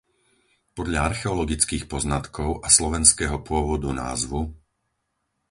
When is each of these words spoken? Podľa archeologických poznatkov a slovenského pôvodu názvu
Podľa 0.77 0.99
archeologických 1.13 1.83
poznatkov 1.93 2.49
a 2.65 2.73
slovenského 2.77 3.37
pôvodu 3.49 3.89
názvu 4.03 4.41